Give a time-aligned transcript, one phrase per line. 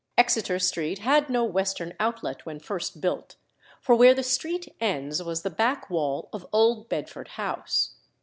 [0.17, 3.35] Exeter Street had no western outlet when first built;
[3.79, 7.91] for where the street ends was the back wall of old Bedford House.